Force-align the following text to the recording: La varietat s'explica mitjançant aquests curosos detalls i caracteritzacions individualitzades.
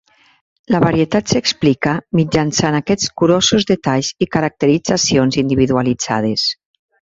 La 0.75 0.79
varietat 0.83 1.33
s'explica 1.33 1.93
mitjançant 2.21 2.79
aquests 2.79 3.13
curosos 3.23 3.69
detalls 3.73 4.11
i 4.27 4.31
caracteritzacions 4.39 5.41
individualitzades. 5.45 6.51